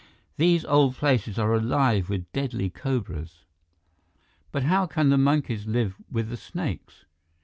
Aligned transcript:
"These 0.37 0.65
old 0.65 0.95
places 0.95 1.37
are 1.37 1.53
alive 1.53 2.09
with 2.09 2.33
deadly 2.33 2.71
cobras." 2.71 3.43
"But 4.51 4.63
how 4.63 4.87
can 4.87 5.09
the 5.09 5.17
monkeys 5.19 5.67
live 5.67 5.93
with 6.09 6.29
the 6.29 6.37
snakes?" 6.37 7.05